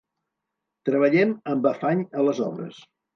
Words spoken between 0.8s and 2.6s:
Treballem amb afany a les